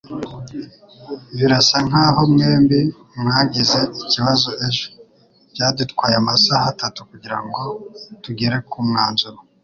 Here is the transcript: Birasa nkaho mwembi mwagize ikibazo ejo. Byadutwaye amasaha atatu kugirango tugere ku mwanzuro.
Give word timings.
Birasa 1.37 1.77
nkaho 1.87 2.21
mwembi 2.31 2.79
mwagize 3.19 3.79
ikibazo 4.01 4.49
ejo. 4.67 4.87
Byadutwaye 5.53 6.15
amasaha 6.21 6.65
atatu 6.73 6.99
kugirango 7.09 7.61
tugere 8.23 8.57
ku 8.69 8.77
mwanzuro. 8.87 9.37